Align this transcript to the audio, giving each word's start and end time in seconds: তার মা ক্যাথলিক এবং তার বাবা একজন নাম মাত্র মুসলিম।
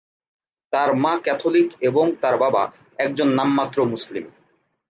তার 0.73 0.89
মা 0.95 1.13
ক্যাথলিক 1.23 1.69
এবং 1.81 2.05
তার 2.21 2.35
বাবা 2.37 2.63
একজন 2.99 3.27
নাম 3.29 3.49
মাত্র 3.53 3.77
মুসলিম। 3.85 4.25